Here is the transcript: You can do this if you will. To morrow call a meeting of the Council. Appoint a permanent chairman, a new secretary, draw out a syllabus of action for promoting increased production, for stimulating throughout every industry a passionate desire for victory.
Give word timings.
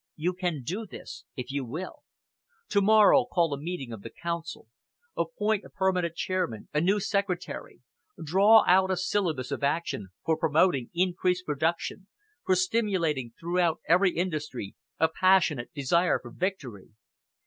You 0.15 0.33
can 0.33 0.63
do 0.63 0.87
this 0.87 1.25
if 1.35 1.51
you 1.51 1.63
will. 1.63 1.99
To 2.69 2.81
morrow 2.81 3.23
call 3.25 3.53
a 3.53 3.59
meeting 3.61 3.93
of 3.93 4.01
the 4.01 4.09
Council. 4.09 4.67
Appoint 5.15 5.63
a 5.63 5.69
permanent 5.69 6.15
chairman, 6.15 6.69
a 6.73 6.81
new 6.81 6.99
secretary, 6.99 7.81
draw 8.23 8.63
out 8.65 8.89
a 8.89 8.97
syllabus 8.97 9.51
of 9.51 9.63
action 9.63 10.07
for 10.25 10.35
promoting 10.39 10.89
increased 10.95 11.45
production, 11.45 12.07
for 12.43 12.55
stimulating 12.55 13.33
throughout 13.39 13.79
every 13.87 14.15
industry 14.17 14.73
a 14.99 15.07
passionate 15.07 15.71
desire 15.71 16.17
for 16.19 16.31
victory. 16.31 16.89